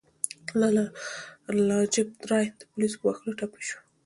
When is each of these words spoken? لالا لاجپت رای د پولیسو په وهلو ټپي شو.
لالا 0.59 0.85
لاجپت 1.67 2.21
رای 2.31 2.45
د 2.59 2.61
پولیسو 2.71 2.97
په 3.01 3.05
وهلو 3.07 3.37
ټپي 3.39 3.61
شو. 3.67 3.79